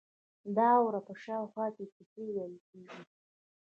[0.55, 3.01] د اور په شاوخوا کې کیسې ویل کیږي.